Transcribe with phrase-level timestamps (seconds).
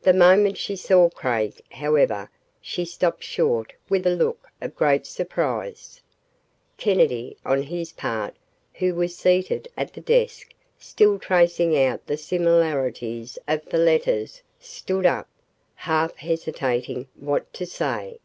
[0.00, 2.30] The moment she saw Craig, however,
[2.62, 6.00] she stopped short with a look of great surprise.
[6.78, 8.34] Kennedy, on his part,
[8.72, 15.04] who was seated at the desk still tracing out the similarities of the letters, stood
[15.04, 15.28] up,
[15.74, 18.18] half hesitating what to say.